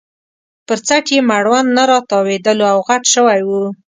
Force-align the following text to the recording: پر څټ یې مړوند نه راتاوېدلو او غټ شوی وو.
پر 0.67 0.77
څټ 0.87 1.05
یې 1.15 1.19
مړوند 1.29 1.69
نه 1.77 1.83
راتاوېدلو 1.91 2.65
او 2.73 2.79
غټ 2.87 3.03
شوی 3.13 3.41
وو. 3.47 3.63